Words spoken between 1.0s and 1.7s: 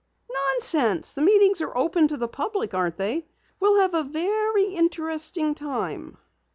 The meetings